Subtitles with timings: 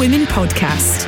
[0.00, 1.04] Women Podcast.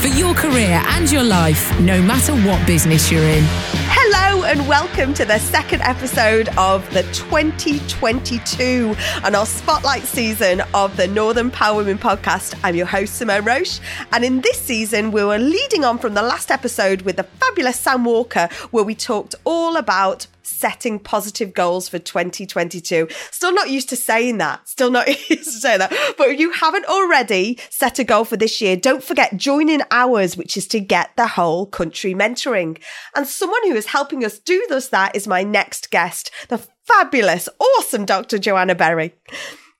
[0.00, 3.44] For your career and your life, no matter what business you're in.
[3.90, 10.96] Hello and welcome to the second episode of the 2022 and our spotlight season of
[10.96, 12.58] the Northern Power Women podcast.
[12.64, 13.78] I'm your host, Simone Roche.
[14.10, 17.78] And in this season, we were leading on from the last episode with the fabulous
[17.78, 23.08] Sam Walker, where we talked all about setting positive goals for 2022.
[23.30, 24.68] Still not used to saying that.
[24.68, 25.90] Still not used to say that.
[26.16, 29.82] But if you haven't already set a goal for this year, don't forget join in
[29.90, 32.78] ours, which is to get the whole country mentoring.
[33.14, 37.48] And someone who is helping us do this that is my next guest, the fabulous,
[37.58, 38.38] awesome Dr.
[38.38, 39.14] Joanna Berry.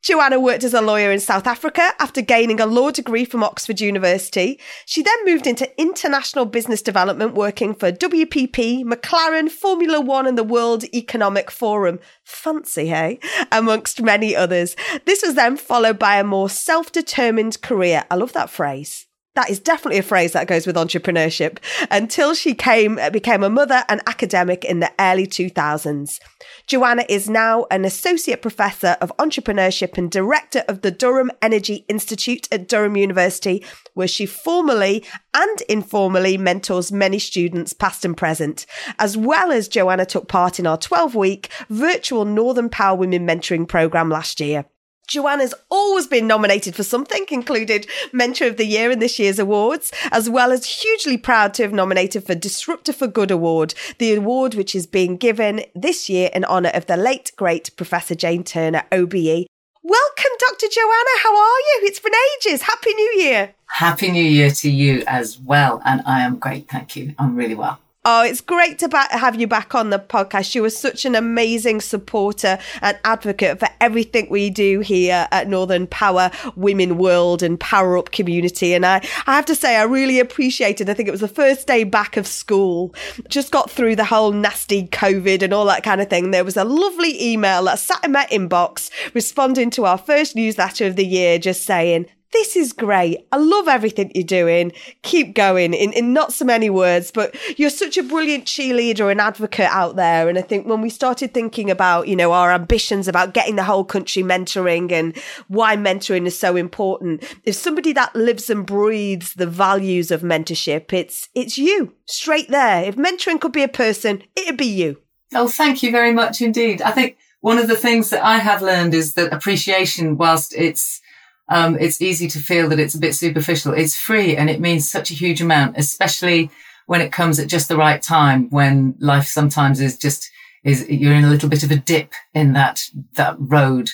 [0.05, 3.81] Joanna worked as a lawyer in South Africa after gaining a law degree from Oxford
[3.81, 4.61] University.
[4.85, 10.45] She then moved into international business development, working for WPP, McLaren, Formula One, and the
[10.45, 12.01] World Economic Forum.
[12.23, 13.19] Fancy, hey?
[13.51, 14.77] Amongst many others.
[15.07, 18.05] This was then followed by a more self determined career.
[18.11, 19.04] I love that phrase.
[19.35, 21.59] That is definitely a phrase that goes with entrepreneurship
[21.91, 26.21] until she came, uh, became a mother and academic in the early 2000s.
[26.69, 32.47] Joanna is now an associate professor of entrepreneurship and director of the Durham Energy Institute
[32.53, 35.05] at Durham University, where she formally
[35.35, 38.67] and informally mentors many students, past and present.
[39.01, 43.67] As well as Joanna took part in our 12 week virtual Northern Power Women mentoring
[43.67, 44.67] program last year.
[45.07, 49.92] Joanna's always been nominated for something, included Mentor of the Year in this year's awards,
[50.11, 54.55] as well as hugely proud to have nominated for Disruptor for Good Award, the award
[54.55, 58.85] which is being given this year in honour of the late, great Professor Jane Turner,
[58.91, 59.47] OBE.
[59.83, 60.67] Welcome, Dr.
[60.73, 61.14] Joanna.
[61.23, 61.81] How are you?
[61.83, 62.63] It's been ages.
[62.63, 63.55] Happy New Year.
[63.67, 65.83] Happy New Year to you as well.
[65.85, 66.69] And I am great.
[66.70, 67.14] Thank you.
[67.19, 67.79] I'm really well.
[68.07, 70.55] Oh, it's great to ba- have you back on the podcast.
[70.55, 75.87] You were such an amazing supporter and advocate for everything we do here at Northern
[75.87, 78.75] Power Women World and Power Up Community.
[78.75, 80.91] And I, I have to say, I really appreciated.
[80.91, 82.95] I think it was the first day back of school.
[83.29, 86.31] Just got through the whole nasty COVID and all that kind of thing.
[86.31, 90.85] There was a lovely email that sat in my inbox responding to our first newsletter
[90.85, 93.27] of the year, just saying, this is great.
[93.33, 94.72] I love everything you're doing.
[95.02, 99.20] Keep going in, in not so many words, but you're such a brilliant cheerleader and
[99.20, 100.28] advocate out there.
[100.28, 103.64] And I think when we started thinking about, you know, our ambitions about getting the
[103.64, 105.17] whole country mentoring and
[105.48, 110.92] why mentoring is so important, if somebody that lives and breathes the values of mentorship,
[110.92, 112.84] it's, it's you straight there.
[112.84, 115.01] If mentoring could be a person, it'd be you.
[115.33, 116.83] Oh, thank you very much indeed.
[116.83, 121.01] I think one of the things that I have learned is that appreciation, whilst it's
[121.49, 123.73] um, it's easy to feel that it's a bit superficial.
[123.73, 126.51] It's free and it means such a huge amount, especially
[126.87, 130.31] when it comes at just the right time, when life sometimes is just,
[130.65, 132.82] is you're in a little bit of a dip in that,
[133.15, 133.91] that road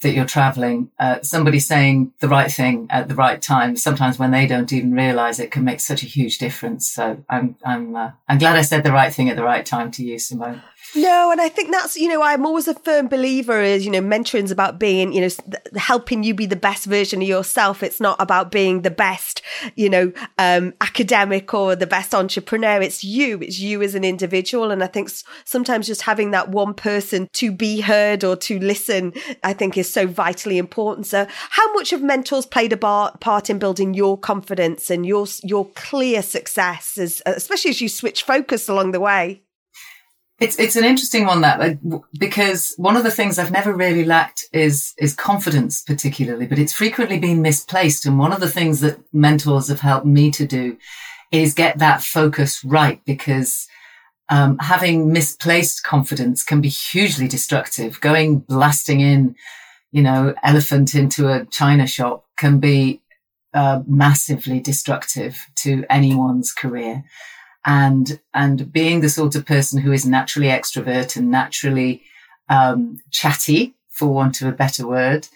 [0.00, 0.90] that you're traveling.
[0.98, 4.92] Uh, somebody saying the right thing at the right time, sometimes when they don't even
[4.92, 6.88] realize it can make such a huge difference.
[6.88, 9.90] So I'm, I'm, uh, I'm glad I said the right thing at the right time
[9.92, 10.62] to you, Simone.
[10.96, 14.00] No, and I think that's, you know, I'm always a firm believer is, you know,
[14.00, 15.28] mentoring's about being, you know,
[15.76, 17.82] helping you be the best version of yourself.
[17.82, 19.42] It's not about being the best,
[19.76, 22.80] you know, um, academic or the best entrepreneur.
[22.80, 23.38] It's you.
[23.40, 24.72] It's you as an individual.
[24.72, 25.10] And I think
[25.44, 29.12] sometimes just having that one person to be heard or to listen,
[29.44, 31.06] I think is so vitally important.
[31.06, 35.26] So how much have mentors played a bar- part in building your confidence and your,
[35.42, 39.42] your clear success as, especially as you switch focus along the way?
[40.40, 41.78] It's it's an interesting one that
[42.18, 46.72] because one of the things I've never really lacked is is confidence particularly, but it's
[46.72, 48.06] frequently been misplaced.
[48.06, 50.78] And one of the things that mentors have helped me to do
[51.30, 53.68] is get that focus right because
[54.30, 58.00] um, having misplaced confidence can be hugely destructive.
[58.00, 59.34] Going blasting in,
[59.92, 63.00] you know, elephant into a china shop can be
[63.52, 67.04] uh, massively destructive to anyone's career
[67.64, 72.02] and and being the sort of person who is naturally extrovert and naturally
[72.48, 75.28] um, chatty, for want of a better word,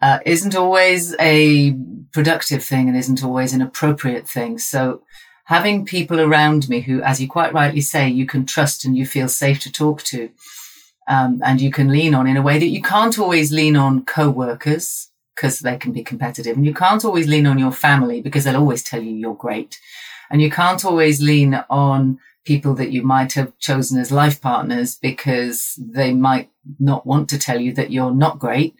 [0.00, 1.74] uh, isn't always a
[2.12, 4.58] productive thing and isn't always an appropriate thing.
[4.58, 5.02] So
[5.44, 9.06] having people around me who, as you quite rightly say, you can trust and you
[9.06, 10.30] feel safe to talk to,
[11.12, 14.04] um, and you can lean on in a way that you can't always lean on
[14.04, 18.44] co-workers because they can be competitive, and you can't always lean on your family because
[18.44, 19.78] they'll always tell you you're great,
[20.30, 24.98] and you can't always lean on people that you might have chosen as life partners
[25.00, 28.74] because they might not want to tell you that you're not great.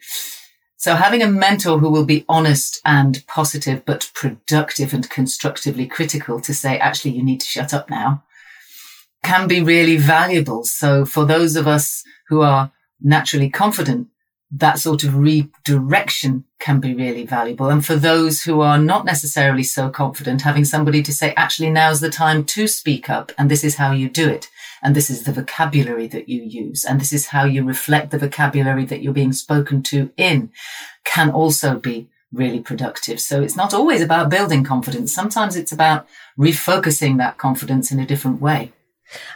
[0.75, 6.41] So having a mentor who will be honest and positive, but productive and constructively critical
[6.41, 8.23] to say, actually, you need to shut up now
[9.23, 10.63] can be really valuable.
[10.63, 12.71] So for those of us who are
[13.01, 14.07] naturally confident,
[14.55, 17.69] that sort of redirection can be really valuable.
[17.69, 22.01] And for those who are not necessarily so confident, having somebody to say, actually, now's
[22.01, 23.31] the time to speak up.
[23.37, 24.49] And this is how you do it.
[24.83, 26.85] And this is the vocabulary that you use.
[26.85, 30.51] And this is how you reflect the vocabulary that you're being spoken to in
[31.03, 33.19] can also be really productive.
[33.19, 35.13] So it's not always about building confidence.
[35.13, 38.71] Sometimes it's about refocusing that confidence in a different way.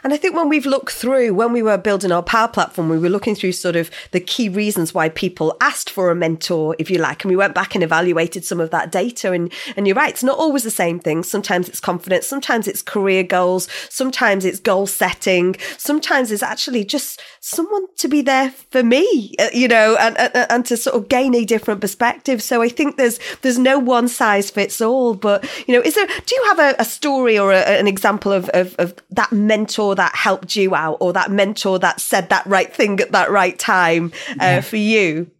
[0.02, 2.98] And I think when we've looked through, when we were building our power platform, we
[2.98, 6.90] were looking through sort of the key reasons why people asked for a mentor, if
[6.90, 7.24] you like.
[7.24, 9.32] And we went back and evaluated some of that data.
[9.32, 11.22] And, and you're right, it's not always the same thing.
[11.22, 17.20] Sometimes it's confidence, sometimes it's career goals, sometimes it's goal setting, sometimes it's actually just
[17.40, 21.08] someone to be there for me, uh, you know, and, and, and to sort of
[21.08, 22.42] gain a different perspective.
[22.42, 25.14] So I think there's, there's no one size fits all.
[25.14, 28.32] But, you know, is there, do you have a, a story or a, an example
[28.32, 29.67] of, of, of that mentor?
[29.68, 33.30] Mentor that helped you out or that mentor that said that right thing at that
[33.30, 34.60] right time uh, yeah.
[34.62, 35.30] for you?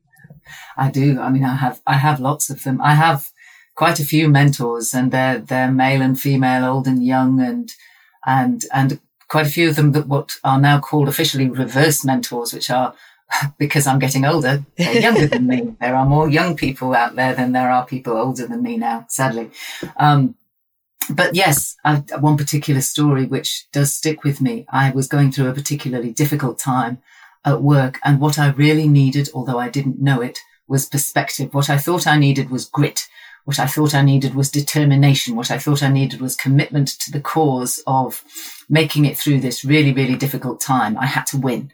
[0.77, 1.19] I do.
[1.19, 2.81] I mean, I have, I have lots of them.
[2.83, 3.31] I have
[3.75, 7.73] quite a few mentors and they're, they're male and female, old and young and,
[8.27, 12.53] and, and quite a few of them that what are now called officially reverse mentors,
[12.53, 12.95] which are
[13.59, 15.75] because I'm getting older, they're younger than me.
[15.81, 19.07] There are more young people out there than there are people older than me now,
[19.09, 19.51] sadly.
[19.97, 20.35] Um,
[21.11, 24.67] but yes, I, one particular story which does stick with me.
[24.69, 26.99] I was going through a particularly difficult time
[27.45, 31.55] at work, and what I really needed, although I didn't know it, was perspective.
[31.55, 33.09] What I thought I needed was grit.
[33.45, 35.35] What I thought I needed was determination.
[35.35, 38.23] What I thought I needed was commitment to the cause of
[38.69, 40.99] making it through this really, really difficult time.
[40.99, 41.73] I had to win.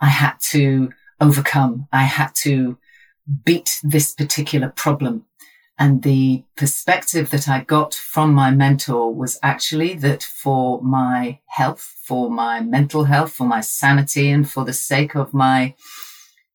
[0.00, 0.90] I had to
[1.20, 1.88] overcome.
[1.92, 2.78] I had to
[3.44, 5.26] beat this particular problem.
[5.80, 11.96] And the perspective that I got from my mentor was actually that for my health,
[12.04, 15.74] for my mental health, for my sanity, and for the sake of my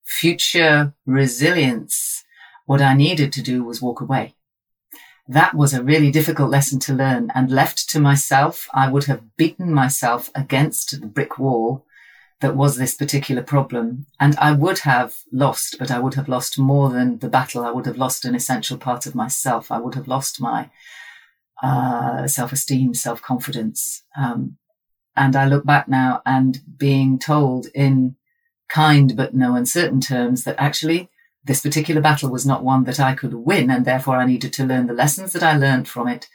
[0.03, 2.23] future resilience,
[2.67, 4.35] what I needed to do was walk away.
[5.27, 9.35] That was a really difficult lesson to learn and left to myself, I would have
[9.37, 11.83] beaten myself against the brick wall
[12.41, 14.07] that was this particular problem.
[14.19, 17.63] And I would have lost, but I would have lost more than the battle.
[17.63, 19.71] I would have lost an essential part of myself.
[19.71, 20.69] I would have lost my
[21.63, 24.03] uh, self-esteem, self-confidence.
[24.17, 24.57] Um,
[25.15, 28.17] and I look back now and being told in
[28.67, 31.09] kind but no uncertain terms that actually
[31.45, 33.71] this particular battle was not one that I could win.
[33.71, 36.27] And therefore I needed to learn the lessons that I learned from it.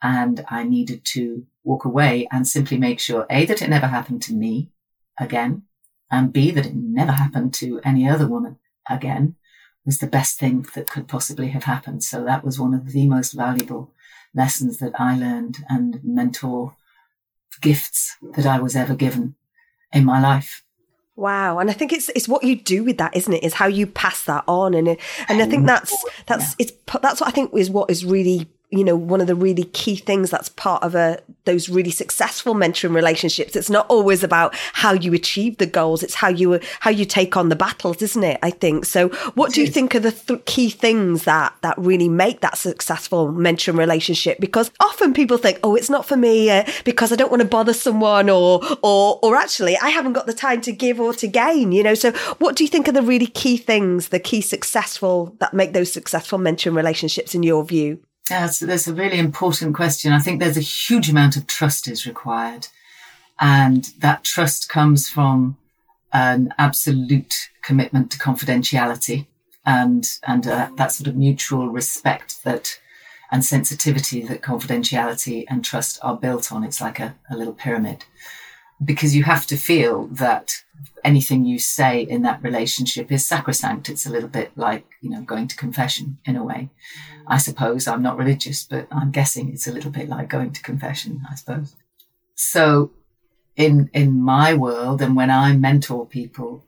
[0.00, 4.22] And I needed to walk away and simply make sure A, that it never happened
[4.22, 4.70] to me
[5.20, 5.62] again,
[6.10, 9.36] and B, that it never happened to any other woman again
[9.84, 12.04] was the best thing that could possibly have happened.
[12.04, 13.90] So that was one of the most valuable
[14.34, 16.76] lessons that I learned and mentor
[17.62, 19.34] gifts that I was ever given
[19.90, 20.62] in my life.
[21.16, 23.42] Wow, and I think it's it's what you do with that, isn't it?
[23.42, 25.66] Is how you pass that on, and and I think mm.
[25.66, 26.66] that's that's yeah.
[26.66, 26.72] it's
[27.02, 29.96] that's what I think is what is really you know one of the really key
[29.96, 33.56] things that's part of a those really successful mentoring relationships.
[33.56, 36.02] It's not always about how you achieve the goals.
[36.02, 38.84] It's how you how you take on the battles isn't it i think?
[38.84, 42.58] So what do you think are the th- key things that that really make that
[42.58, 44.38] successful mentoring relationship?
[44.40, 47.48] Because often people think oh it's not for me uh, because i don't want to
[47.48, 51.26] bother someone or or or actually i haven't got the time to give or to
[51.26, 51.94] gain you know?
[51.94, 55.72] So what do you think are the really key things the key successful that make
[55.72, 60.12] those successful mentoring relationships in your view yeah, that's, that's a really important question.
[60.12, 62.68] I think there's a huge amount of trust is required.
[63.40, 65.56] And that trust comes from
[66.12, 69.26] an absolute commitment to confidentiality
[69.64, 72.78] and, and uh, that sort of mutual respect that
[73.30, 76.64] and sensitivity that confidentiality and trust are built on.
[76.64, 78.04] It's like a, a little pyramid
[78.84, 80.62] because you have to feel that
[81.04, 83.88] anything you say in that relationship is sacrosanct.
[83.88, 86.70] It's a little bit like, you know, going to confession in a way.
[87.26, 90.62] I suppose I'm not religious, but I'm guessing it's a little bit like going to
[90.62, 91.76] confession, I suppose.
[92.34, 92.92] So
[93.56, 96.64] in, in my world and when I mentor people,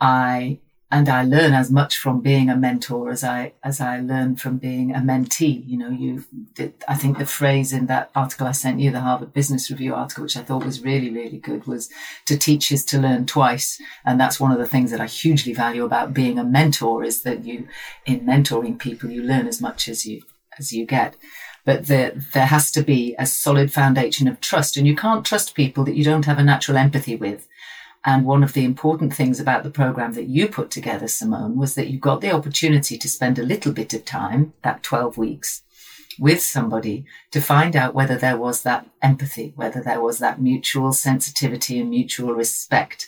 [0.00, 0.60] I
[0.92, 4.58] and I learn as much from being a mentor as I as I learn from
[4.58, 5.62] being a mentee.
[5.66, 6.24] You know, you
[6.88, 10.24] I think the phrase in that article I sent you, the Harvard Business Review article,
[10.24, 11.90] which I thought was really really good, was
[12.26, 15.54] to teach is to learn twice, and that's one of the things that I hugely
[15.54, 17.68] value about being a mentor is that you,
[18.04, 20.22] in mentoring people, you learn as much as you
[20.58, 21.16] as you get.
[21.64, 25.54] But there, there has to be a solid foundation of trust, and you can't trust
[25.54, 27.46] people that you don't have a natural empathy with.
[28.04, 31.74] And one of the important things about the program that you put together, Simone, was
[31.74, 35.62] that you got the opportunity to spend a little bit of time, that 12 weeks,
[36.18, 40.92] with somebody to find out whether there was that empathy, whether there was that mutual
[40.92, 43.06] sensitivity and mutual respect.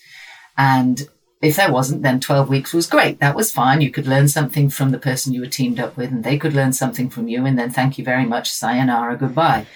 [0.58, 1.08] And
[1.40, 3.18] if there wasn't, then 12 weeks was great.
[3.18, 3.80] That was fine.
[3.80, 6.54] You could learn something from the person you were teamed up with and they could
[6.54, 7.44] learn something from you.
[7.44, 8.50] And then thank you very much.
[8.50, 9.16] Sayonara.
[9.16, 9.66] Goodbye.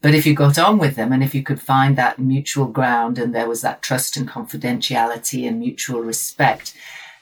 [0.00, 3.18] But if you got on with them and if you could find that mutual ground
[3.18, 6.72] and there was that trust and confidentiality and mutual respect,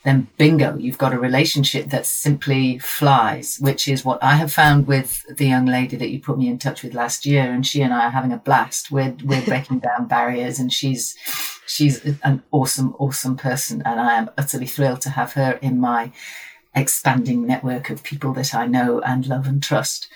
[0.05, 4.87] then bingo, you've got a relationship that simply flies, which is what I have found
[4.87, 7.51] with the young lady that you put me in touch with last year.
[7.51, 8.91] And she and I are having a blast.
[8.91, 11.17] We're, we're breaking down barriers and she's,
[11.67, 13.83] she's an awesome, awesome person.
[13.87, 16.13] And I am utterly thrilled to have her in my
[16.75, 20.09] expanding network of people that I know and love and trust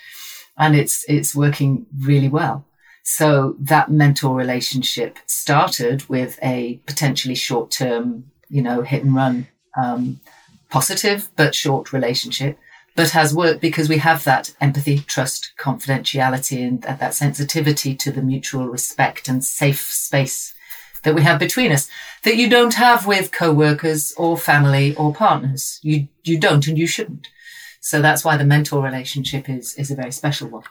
[0.59, 2.65] and it's it's working really well.
[3.03, 9.49] So that mentor relationship started with a potentially short term, you know, hit and run,
[9.77, 10.21] um,
[10.69, 12.59] positive but short relationship,
[12.95, 18.13] but has worked because we have that empathy, trust, confidentiality, and that, that sensitivity to
[18.13, 20.55] the mutual respect and safe space
[21.03, 21.89] that we have between us
[22.23, 25.79] that you don't have with co-workers or family or partners.
[25.83, 27.29] You you don't and you shouldn't.
[27.81, 30.65] So that's why the mentor relationship is is a very special one.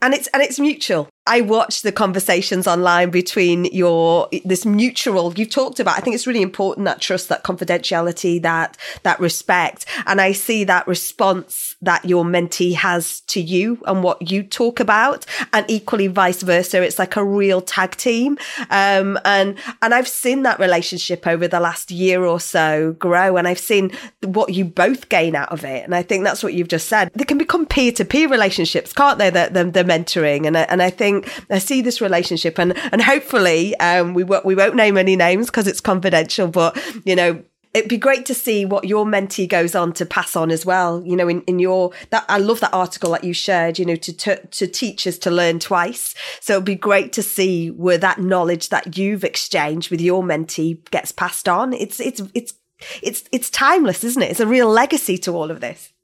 [0.00, 1.08] and it's and it's mutual.
[1.24, 5.96] I watch the conversations online between your this mutual you've talked about.
[5.96, 10.64] I think it's really important that trust, that confidentiality, that that respect, and I see
[10.64, 16.08] that response that your mentee has to you and what you talk about, and equally
[16.08, 16.82] vice versa.
[16.82, 18.36] It's like a real tag team,
[18.70, 23.46] um, and and I've seen that relationship over the last year or so grow, and
[23.46, 23.92] I've seen
[24.24, 27.12] what you both gain out of it, and I think that's what you've just said.
[27.14, 29.30] They can become peer to peer relationships, can't they?
[29.30, 31.11] The, the, the mentoring, and and I think
[31.50, 35.46] I see this relationship, and and hopefully, um, we won't we won't name any names
[35.46, 37.42] because it's confidential, but you know.
[37.74, 41.02] It'd be great to see what your mentee goes on to pass on as well.
[41.06, 43.78] You know, in, in your that I love that article that you shared.
[43.78, 46.14] You know, to, to to teachers to learn twice.
[46.40, 50.84] So it'd be great to see where that knowledge that you've exchanged with your mentee
[50.90, 51.72] gets passed on.
[51.72, 52.52] It's it's it's
[53.02, 54.32] it's it's timeless, isn't it?
[54.32, 55.94] It's a real legacy to all of this.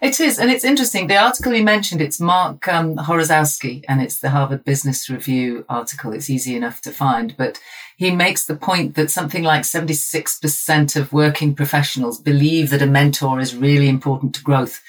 [0.00, 1.06] It is, and it's interesting.
[1.06, 6.12] The article you mentioned, it's Mark um, Horoszowski, and it's the Harvard Business Review article.
[6.12, 7.60] It's easy enough to find, but
[7.96, 13.40] he makes the point that something like 76% of working professionals believe that a mentor
[13.40, 14.80] is really important to growth,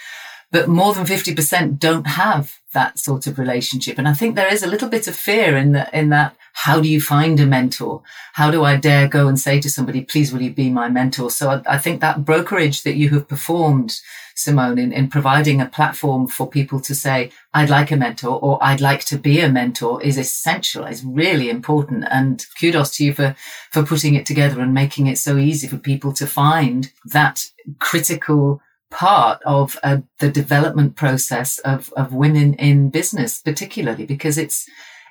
[0.52, 3.98] but more than 50% don't have that sort of relationship.
[3.98, 6.80] And I think there is a little bit of fear in that, in that, how
[6.80, 8.02] do you find a mentor?
[8.34, 11.30] How do I dare go and say to somebody, please, will you be my mentor?
[11.32, 14.00] So I, I think that brokerage that you have performed,
[14.36, 18.58] Simone, in, in providing a platform for people to say, I'd like a mentor or
[18.62, 20.86] I'd like to be a mentor is essential.
[20.86, 22.06] It's really important.
[22.10, 23.36] And kudos to you for,
[23.72, 27.46] for putting it together and making it so easy for people to find that
[27.80, 34.68] critical part of uh, the development process of, of women in business, particularly because it's,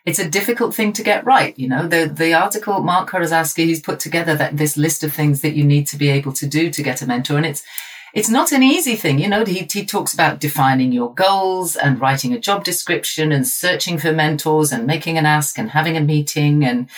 [0.09, 1.57] it's a difficult thing to get right.
[1.59, 5.43] You know, the, the article, Mark Horoszowski, he's put together that this list of things
[5.43, 7.37] that you need to be able to do to get a mentor.
[7.37, 7.63] And it's,
[8.15, 9.19] it's not an easy thing.
[9.19, 13.47] You know, he, he talks about defining your goals and writing a job description and
[13.47, 16.89] searching for mentors and making an ask and having a meeting and,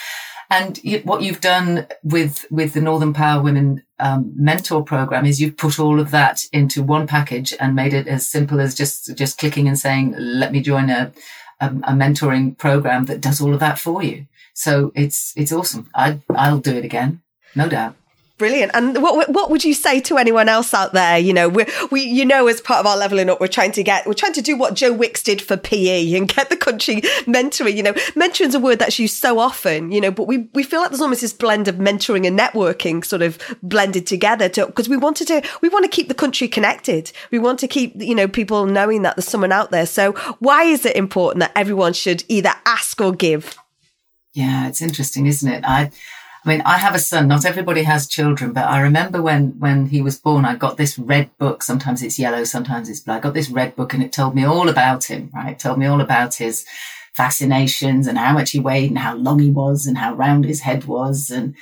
[0.48, 5.40] and you, what you've done with, with the Northern Power Women um, mentor program is
[5.40, 9.16] you've put all of that into one package and made it as simple as just,
[9.16, 11.12] just clicking and saying, let me join a,
[11.60, 14.26] a, a mentoring program that does all of that for you.
[14.54, 15.88] So it's, it's awesome.
[15.94, 17.22] I, I'll do it again.
[17.54, 17.96] No doubt.
[18.40, 18.70] Brilliant.
[18.73, 21.18] And what what would you say to anyone else out there?
[21.18, 23.82] You know, we we you know as part of our leveling up, we're trying to
[23.82, 27.02] get we're trying to do what Joe Wicks did for PE and get the country
[27.26, 27.76] mentoring.
[27.76, 29.92] You know, mentoring is a word that's used so often.
[29.92, 33.04] You know, but we we feel like there's almost this blend of mentoring and networking
[33.04, 36.49] sort of blended together to because we wanted to we want to keep the country
[36.49, 37.12] connected.
[37.30, 39.85] We want to keep you know people knowing that there's someone out there.
[39.85, 43.59] So why is it important that everyone should either ask or give?
[44.32, 45.62] Yeah, it's interesting, isn't it?
[45.66, 45.90] I,
[46.44, 47.28] I mean, I have a son.
[47.28, 50.99] Not everybody has children, but I remember when when he was born, I got this
[50.99, 51.62] red book.
[51.62, 53.18] Sometimes it's yellow, sometimes it's black.
[53.18, 55.30] I got this red book, and it told me all about him.
[55.35, 56.64] Right, it told me all about his
[57.12, 60.61] fascinations and how much he weighed and how long he was and how round his
[60.61, 61.54] head was and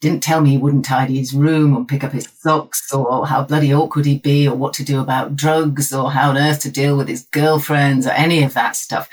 [0.00, 3.42] didn't tell me he wouldn't tidy his room or pick up his socks or how
[3.42, 6.70] bloody awkward he'd be or what to do about drugs or how on earth to
[6.70, 9.08] deal with his girlfriends or any of that stuff.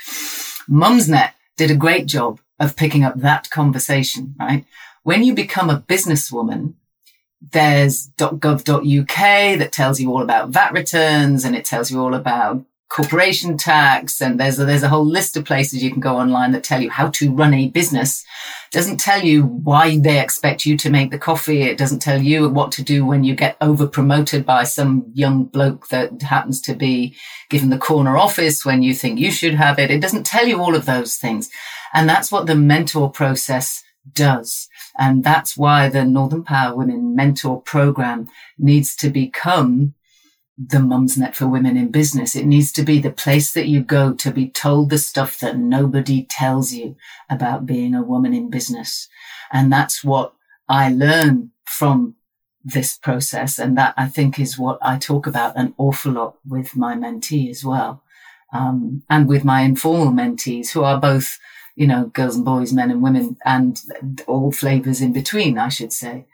[0.68, 4.64] Mumsnet did a great job of picking up that conversation, right?
[5.04, 6.74] When you become a businesswoman,
[7.52, 12.64] there's .gov.uk that tells you all about VAT returns and it tells you all about
[12.88, 16.52] corporation tax and there's a, there's a whole list of places you can go online
[16.52, 18.24] that tell you how to run a business.
[18.70, 21.64] Doesn't tell you why they expect you to make the coffee.
[21.64, 25.44] It doesn't tell you what to do when you get over promoted by some young
[25.44, 27.14] bloke that happens to be
[27.50, 29.90] given the corner office when you think you should have it.
[29.90, 31.50] It doesn't tell you all of those things.
[31.92, 34.68] And that's what the mentor process does
[34.98, 39.94] and that's why the Northern Power Women mentor program needs to become
[40.56, 42.36] the Mumsnet for women in business.
[42.36, 45.58] It needs to be the place that you go to be told the stuff that
[45.58, 46.96] nobody tells you
[47.28, 49.08] about being a woman in business.
[49.52, 50.32] And that's what
[50.68, 52.14] I learn from
[52.62, 53.58] this process.
[53.58, 57.50] And that I think is what I talk about an awful lot with my mentee
[57.50, 58.02] as well.
[58.52, 61.36] Um, and with my informal mentees who are both
[61.76, 63.80] you know, girls and boys, men and women, and
[64.26, 66.26] all flavors in between, I should say.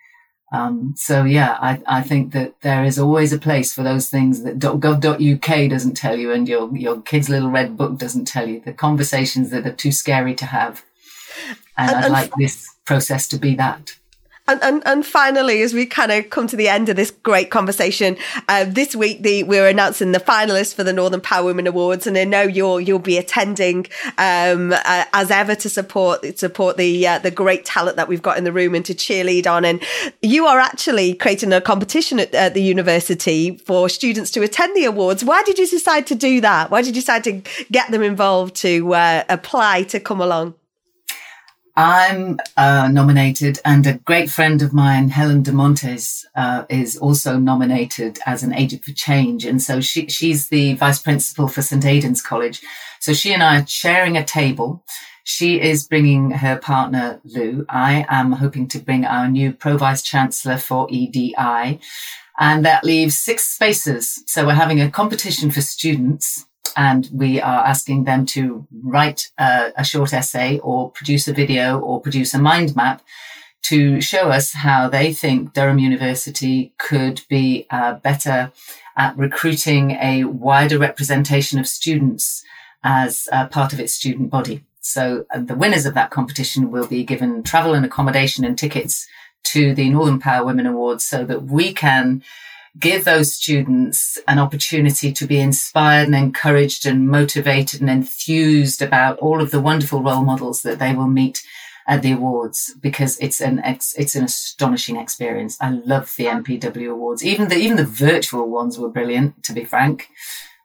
[0.53, 4.43] Um, so yeah, I, I think that there is always a place for those things
[4.43, 8.61] that gov.uk doesn't tell you and your, your kid's little red book doesn't tell you,
[8.61, 10.85] the conversations that are too scary to have.
[11.77, 13.97] And, And- I'd and like this process to be that.
[14.49, 17.51] And, and, and finally, as we kind of come to the end of this great
[17.51, 18.17] conversation,
[18.49, 22.19] uh, this week the, we're announcing the finalists for the Northern Power Women Awards, and
[22.19, 23.87] I know you'll you'll be attending
[24.19, 28.39] um, uh, as ever to support support the uh, the great talent that we've got
[28.39, 29.65] in the room and to cheerlead on.
[29.65, 29.81] And
[30.21, 34.85] you are actually creating a competition at, at the university for students to attend the
[34.85, 35.25] awards.
[35.25, 36.71] Why did you decide to do that?
[36.71, 40.55] Why did you decide to get them involved to uh, apply to come along?
[41.77, 47.39] I'm uh, nominated, and a great friend of mine, Helen De Montes, uh, is also
[47.39, 49.45] nominated as an agent for change.
[49.45, 52.61] And so she, she's the vice principal for St Aidan's College.
[53.01, 54.85] So she and I are sharing a table.
[55.25, 57.65] She is bringing her partner, Lou.
[57.69, 61.81] I am hoping to bring our new pro vice chancellor for EDI.
[62.39, 64.23] And that leaves six spaces.
[64.27, 69.73] So we're having a competition for students and we are asking them to write a,
[69.77, 73.03] a short essay or produce a video or produce a mind map
[73.63, 78.53] to show us how they think Durham University could be uh, better
[78.97, 82.45] at recruiting a wider representation of students
[82.83, 84.65] as uh, part of its student body.
[84.81, 89.07] So uh, the winners of that competition will be given travel and accommodation and tickets
[89.45, 92.23] to the Northern Power Women Awards so that we can
[92.79, 99.19] give those students an opportunity to be inspired and encouraged and motivated and enthused about
[99.19, 101.43] all of the wonderful role models that they will meet
[101.87, 105.57] at the awards because it's an ex- it's an astonishing experience.
[105.61, 107.25] I love the NPW awards.
[107.25, 110.09] Even the even the virtual ones were brilliant, to be frank,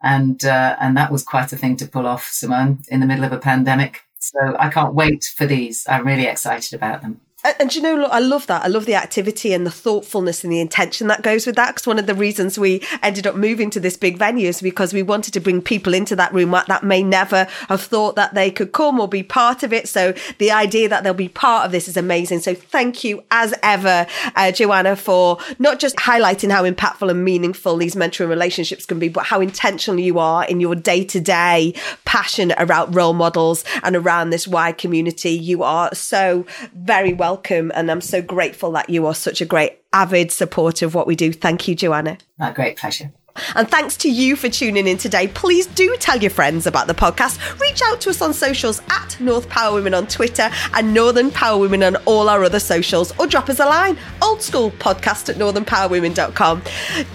[0.04, 3.26] and uh, and that was quite a thing to pull off, Simone, in the middle
[3.26, 4.04] of a pandemic.
[4.20, 5.86] So I can't wait for these.
[5.88, 7.22] I'm really excited about them.
[7.60, 8.64] And, you know, look, I love that.
[8.64, 11.76] I love the activity and the thoughtfulness and the intention that goes with that.
[11.76, 14.94] Because one of the reasons we ended up moving to this big venue is because
[14.94, 18.50] we wanted to bring people into that room that, may never have thought that they
[18.50, 19.88] could come or be part of it.
[19.88, 22.40] So the idea that they'll be part of this is amazing.
[22.40, 27.78] So thank you as ever, uh, Joanna, for not just highlighting how impactful and meaningful
[27.78, 31.74] these mentoring relationships can be, but how intentional you are in your day to day
[32.06, 35.32] passion around role models and around this wide community.
[35.32, 37.70] You are so very welcome.
[37.76, 41.18] And I'm so grateful that you are such a great avid supporter of what we
[41.18, 41.34] do.
[41.34, 42.18] Thank you, Joanna.
[42.40, 43.12] My great pleasure.
[43.56, 45.28] And thanks to you for tuning in today.
[45.28, 47.40] Please do tell your friends about the podcast.
[47.60, 51.58] Reach out to us on socials at North Power Women on Twitter and Northern Power
[51.58, 55.36] Women on all our other socials, or drop us a line, old school podcast at
[55.36, 56.64] northernpowerwomen.com.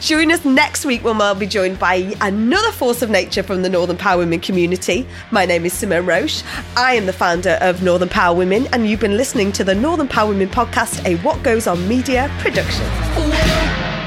[0.01, 3.69] Join us next week when we'll be joined by another force of nature from the
[3.69, 5.07] Northern Power Women community.
[5.31, 6.43] My name is Simone Roche.
[6.77, 10.09] I am the founder of Northern Power Women, and you've been listening to the Northern
[10.09, 14.00] Power Women podcast, a What Goes On Media production.